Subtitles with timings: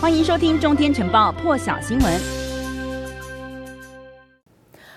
[0.00, 2.37] 欢迎收听《中天晨报》破晓新闻。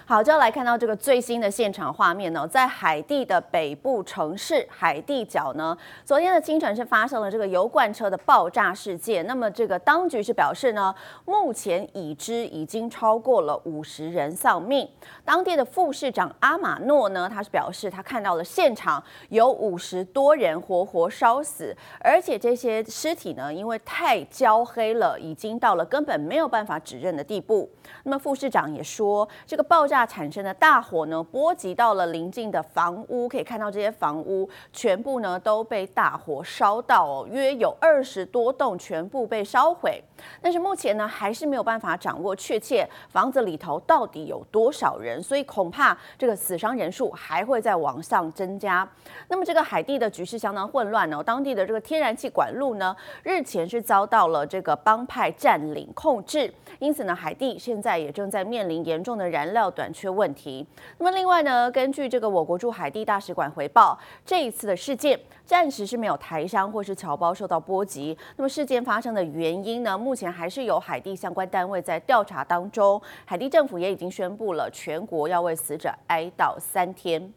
[0.04, 9.26] 好，就要来看到这个最新的现场画面呢，在海地的北部城市海地角呢，昨天的清晨是发生了这个油罐车的爆炸事件。
[9.26, 10.94] 那么这个当局是表示呢，
[11.26, 14.90] 目前已知已经超过了五十人丧命。
[15.24, 27.70] 当地的副市长阿马诺呢，他是表示他看到了现场有五十多人活活烧死，而且这些尸体呢，因为太焦黑了，已经到了根本没有办法指认的地步。
[28.04, 30.01] 那么副市长也说，这个爆炸。
[30.06, 40.04] 产生的大火呢，波及到了邻近的房屋，可以看到这些房屋全部呢都被大火烧到哦，约有二十多栋全部被烧毁。
[40.42, 48.88] 但是目前呢，还是没有办法掌握确切房子里头到底有多少人，所以恐怕这个死伤人数还会再往上增加。
[49.30, 60.64] 那么这个海地的局势相当混乱哦，当地的这个天然气管路呢，日前是遭到了这个帮派占领控制，因此呢，海地现在也正在面临严重的燃料短短缺问题。
[61.00, 68.16] 那么另外呢，根据这个我国驻海地大使馆回报，这一次的事件暂时是没有台商或是侨胞受到波及。
[68.36, 73.02] 那么事件发生的原因呢，目前还是由海地相关单位在调查当中。
[73.26, 77.34] 海地政府也已经宣布了全国要为死者哀悼三天。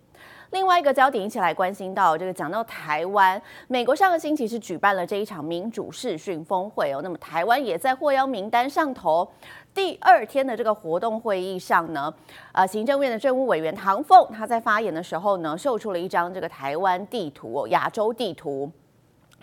[0.51, 9.29] 另外一个焦点一起来关心到这个，讲到台湾，美国上个星期是举办了这一场民主视讯峰会哦，那么台湾也在获邀名单上头。
[9.75, 12.13] 第二天的这个活动会议上呢，
[12.53, 18.71] 呃，行政院的政务委员唐凤他在发言的时候呢，秀出了一张这个台湾地图哦，亚洲地图。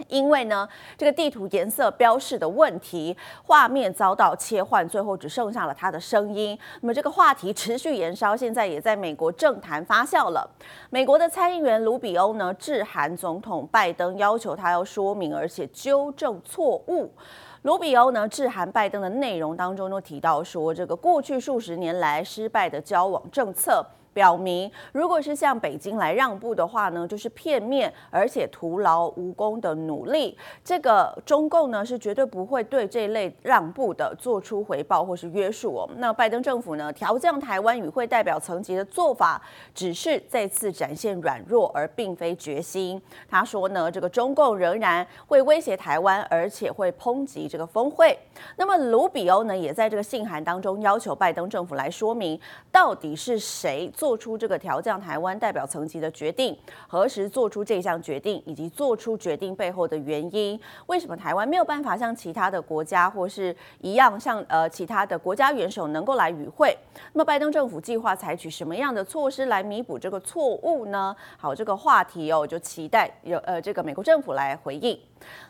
[0.07, 6.57] 因为呢，这个地图颜色标示的问题，画面遭到切换，最后只剩下了他的声音。
[6.81, 10.49] 那么这个话题持续延烧，现在也在美国政坛发酵了。
[10.89, 17.11] 美国的参议员卢比欧呢，致函总统拜登，要求他要说明而且纠正错误。
[17.63, 23.85] 卢比欧呢，致函拜登的内容当中都提到说，这个过去数十年来失败的交往政策。
[24.13, 30.37] 表明，如果是向北京来让步的话呢，就是片面而且徒劳无功的努力。
[30.63, 35.89] 这个中共呢是绝对不会对这类让步的做出回报或是约束哦。
[35.97, 39.41] 那拜登政府呢调降台湾与会代表层级的做法，
[39.73, 43.01] 只是再次展现软弱，而并非决心。
[43.29, 48.17] 他说呢，这个中共仍然会威胁台湾，而且会抨击这个峰会。
[48.57, 52.37] 那么卢比欧呢也在这个信函当中要求拜登政府来说明，
[52.71, 53.89] 到底是谁。
[54.01, 56.57] 做出这个调降台湾代表层级的决定，
[56.87, 60.59] 何时做出这项决定，以及做出决定背后的原因？
[60.87, 66.75] 为什么台湾没有办法像其他的国家或是一样像呃其他的国家元首能够来与会？
[67.13, 71.15] 那么拜登政府计划采取什么样的措施来弥补这个错误呢？
[71.37, 74.99] 好，这个话题哦，就期待有呃这个美国政府来回应。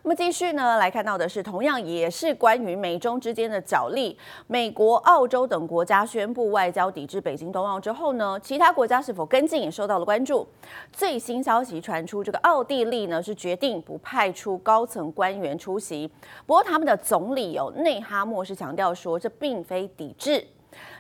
[0.04, 4.20] 那么继续呢，来看到的是同样也是关于美中之间的角力。
[4.48, 10.48] 美国、澳洲等国家宣布外交抵制北京冬奥之后呢，其他国家是否跟进也受到了关注。
[10.92, 16.10] 最新消息传出，这个奥地利呢是决定不派出高层官员出席。
[16.46, 20.46] 不过他们的总理有内哈默是强调说，这并非抵制。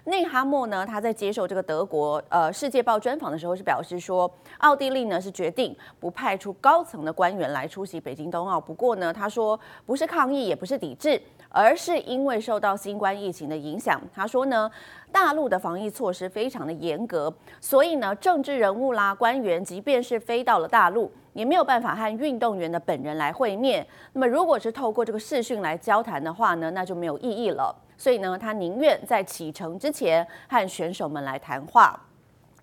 [0.06, 8.60] 内哈默呢，他在接受这个德国呃《世界报》专访的时候是表示说，奥地利呢是决定不派出高层的官员来出席北京冬奥。
[8.60, 14.02] 不过呢，他说不是抗议，也不是抵制，而是因为受到新冠疫情的影响。
[14.14, 14.70] 他说呢，
[15.12, 23.86] 大陆的防疫措施非常的严格，所以呢，政治人物啦、官员，即便是飞到了大陆，也没有办法和运动员的本人来会面。
[24.14, 27.76] 那么，如果是透过这个视讯来交谈的话呢，那就没有意义了。
[28.02, 32.02] 所以呢，他宁愿在启程之前和选手们来谈话。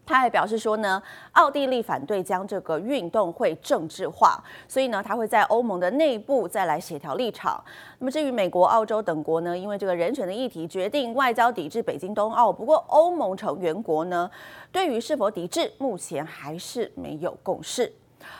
[0.04, 1.00] 他还表示说呢，
[1.32, 7.62] 奥地利反对将这个运动会政治化，所以呢，他会在欧盟的内部再来协调立场。
[8.00, 12.52] 那么至于美国、澳洲等国呢，因为这个人权的议题，决定外交抵制北京冬奥。
[12.52, 14.28] 不过欧盟成员国呢，
[14.72, 17.92] 对于是否抵制，目前还是没有共识。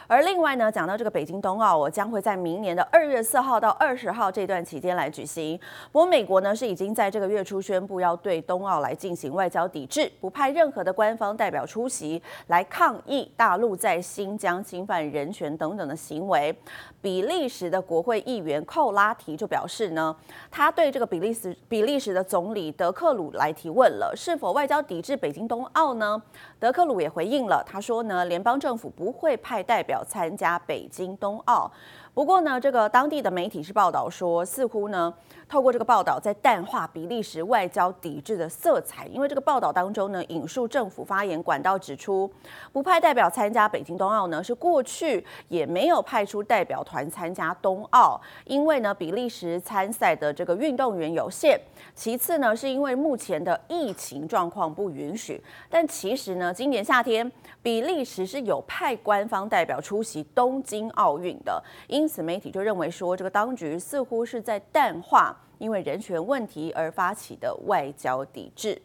[0.07, 5.59] 而另外呢，讲到这个北京冬奥，我将会在明年的二月四号到二十号这段期间来举行。
[5.93, 16.57] 不过美国呢是已经在这个月初宣布要对冬奥来进行外交抵制，不派任何的官方代表出席，来抗议大陆在新疆侵犯人权等等的行为。
[17.01, 20.15] 比利时的国会议员寇拉提就表示呢，
[20.51, 26.21] 他对这个比利时比利时的总理德克鲁来提问了，是否外交抵制北京冬奥呢？
[26.59, 31.71] 德克鲁也回应了，他说呢，联邦政府不会派代表参加北京冬奥。
[32.19, 35.15] 不过呢，这个当地的媒体是报道说，似乎呢。
[35.49, 42.31] 透过这个报道，在淡化比利时外交抵制的色彩，因为这个报道当中呢，引述政府发言管道指出，
[42.71, 51.59] 不派代表参加北京冬奥呢，是过去也没有派出代表团参加冬奥，因为呢，比利时参赛的这个运动员有限，
[51.95, 55.43] 其次呢，是因为目前的疫情状况不允许。
[55.71, 57.31] 但其实呢，今年夏天
[57.63, 65.37] 比利时是有派官方代表出席东京奥运的，因此媒体就认为说，这个当局似乎是在淡化。
[65.59, 68.81] 因为人权问题而发起的外交抵制。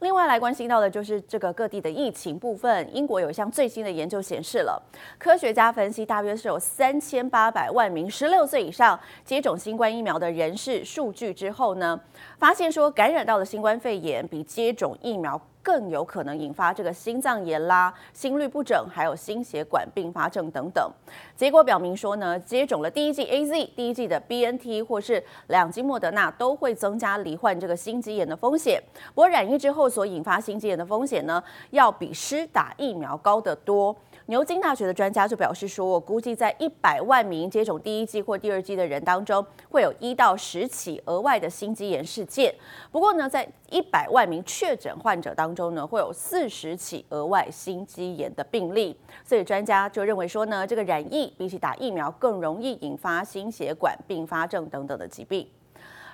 [0.00, 2.92] 另外来关心到的就是这个各地的疫情部分。
[2.92, 4.82] 英国有一项最新的研究显示了，
[5.16, 12.00] 科学家分析大约是有三千八百万名十六岁以上接种新冠疫苗的人士数据之后呢，
[12.36, 15.40] 发现说感染到的新冠肺炎比接种疫苗。
[15.68, 20.90] 更有可能引发这个心脏炎啦、心律不整，还有心血管并发症等等。
[21.36, 28.82] 结果表明说呢，接种了第一剂 AZ、第一剂的 BNT 或是两剂莫德纳，都会增加罹患这个心肌炎的风险。
[29.08, 33.94] 不过染疫之后所引发心肌炎的风险呢，要比施打疫苗高得多。
[34.24, 42.54] 牛津大学的专家就表示说，我估计在一百万名接种第一剂或第二剂的人当中，会有一到十起额外的心肌炎事件。
[42.90, 48.96] 不过呢，在一百万名确诊患者当中中呢，会有四十起额外心肌炎的病例。
[49.24, 55.44] 所以专家就认为说呢，这个染疫比起打疫苗更容易引发心血管并发症等等的疾病。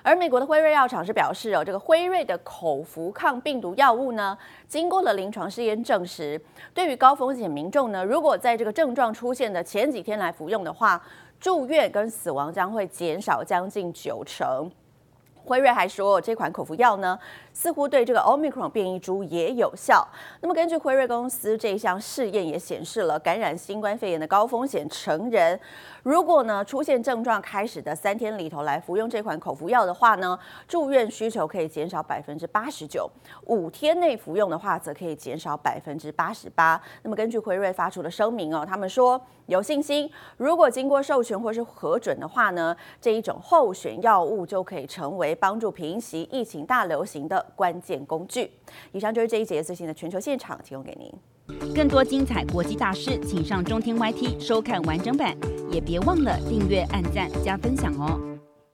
[0.01, 4.37] 而美国的辉瑞药厂是表示哦，这个辉瑞的口服抗病毒药物呢，
[4.67, 6.39] 经过了临床试验证实，
[6.73, 11.01] 对于高风险民众呢，如果在这个症状出现的前几天来服用的话，
[11.39, 14.69] 住院跟死亡将会减少将近九成。
[15.45, 17.17] 辉瑞还说，这款口服药呢，
[17.53, 20.05] 似乎对这个 Omicron 变异株也有效。
[20.41, 25.59] 那么，根据辉瑞公司这一项试验也显示了，感染新冠肺炎的高风险成人，
[26.01, 30.37] 如果呢出现症状开始的三天里头来服用这款口服药的话呢，
[30.67, 33.07] 住院需求可以减少百分之八十九；
[33.45, 36.81] 五天内服用的话，则可以减少百分之八十八。
[37.03, 48.49] 那么，根据辉瑞发出的声明哦，他们说有信心，如果经过授权或是核准的话呢，这一种候选药物就可以成为帮助平息疫情大流行的关键工具。
[48.91, 51.13] 以上就是这一节最新的全球现场，提供给您。
[51.75, 55.37] 更多精彩国际大师，请上中天 YT 收看完整版，
[55.69, 58.34] 也别忘了订阅、按赞、加分享哦。